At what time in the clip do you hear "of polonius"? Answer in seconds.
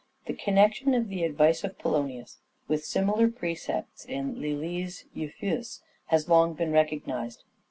1.63-2.39